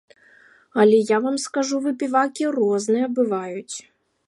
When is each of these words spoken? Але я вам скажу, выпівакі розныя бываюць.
Але 0.83 1.01
я 1.09 1.17
вам 1.25 1.37
скажу, 1.43 1.75
выпівакі 1.85 2.43
розныя 2.59 3.13
бываюць. 3.21 3.75